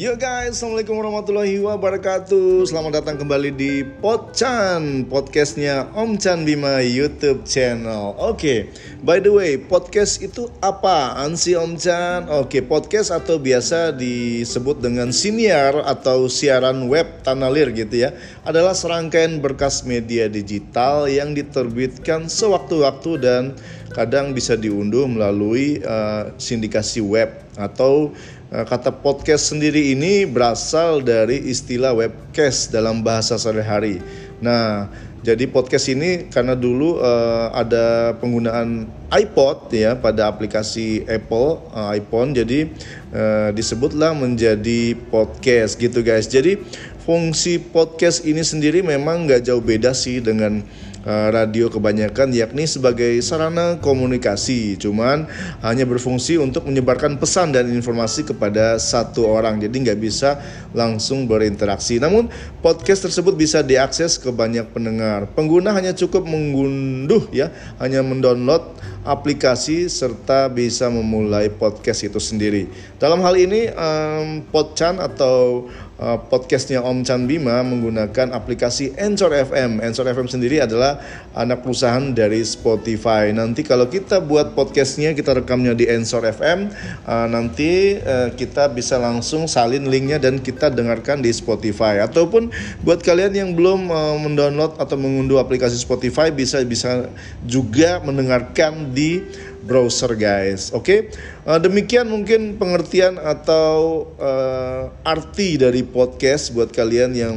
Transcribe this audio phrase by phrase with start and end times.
[0.00, 7.44] Yo guys, Assalamualaikum warahmatullahi wabarakatuh Selamat datang kembali di Podchan Podcastnya Om Chan Bima YouTube
[7.44, 8.72] channel Oke,
[9.04, 12.32] by the way, podcast itu apaan sih Om Chan?
[12.32, 18.16] Oke, podcast atau biasa disebut dengan siniar atau siaran web tanah lir gitu ya
[18.48, 23.52] Adalah serangkaian berkas media digital yang diterbitkan sewaktu-waktu dan
[23.92, 28.14] kadang bisa diunduh melalui uh, sindikasi web atau
[28.50, 34.02] kata podcast sendiri ini berasal dari istilah webcast dalam bahasa sehari-hari.
[34.42, 34.90] Nah,
[35.22, 42.34] jadi podcast ini karena dulu uh, ada penggunaan iPod ya pada aplikasi Apple uh, iPhone,
[42.34, 42.66] jadi
[43.14, 46.26] uh, disebutlah menjadi podcast gitu guys.
[46.26, 46.58] Jadi
[47.06, 53.16] fungsi podcast ini sendiri memang nggak jauh beda sih dengan Eh, radio kebanyakan yakni sebagai
[53.24, 54.76] sarana komunikasi.
[54.76, 55.24] Cuman
[55.64, 59.60] hanya berfungsi untuk menyebarkan pesan dan informasi kepada satu orang.
[59.60, 60.36] Jadi nggak bisa
[60.76, 61.96] langsung berinteraksi.
[61.96, 62.28] Namun
[62.60, 65.28] podcast tersebut bisa diakses ke banyak pendengar.
[65.32, 67.48] Pengguna hanya cukup mengunduh ya
[67.80, 72.68] hanya mendownload aplikasi serta bisa memulai podcast itu sendiri.
[73.00, 75.68] Dalam hal ini um, Podchan atau
[76.00, 79.84] podcastnya Om Chan Bima menggunakan aplikasi Anchor FM.
[79.84, 80.96] Anchor FM sendiri adalah
[81.36, 83.28] anak perusahaan dari Spotify.
[83.36, 86.72] Nanti kalau kita buat podcastnya, kita rekamnya di Anchor FM,
[87.04, 92.00] uh, nanti uh, kita bisa langsung salin linknya dan kita dengarkan di Spotify.
[92.00, 92.48] Ataupun
[92.80, 93.92] buat kalian yang belum
[94.24, 97.12] mendownload atau mengunduh aplikasi Spotify, bisa bisa
[97.44, 99.20] juga mendengarkan di
[99.64, 100.72] browser guys.
[100.72, 101.00] Oke, okay?
[101.44, 107.36] uh, demikian mungkin pengertian atau uh, arti dari podcast buat kalian yang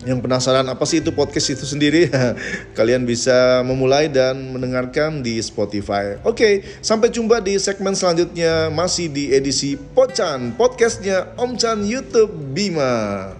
[0.00, 2.08] yang penasaran apa sih itu podcast itu sendiri,
[2.78, 6.16] kalian bisa memulai dan mendengarkan di Spotify.
[6.24, 12.32] Oke, okay, sampai jumpa di segmen selanjutnya masih di edisi Pochan, podcastnya Om Chan YouTube
[12.56, 13.39] Bima.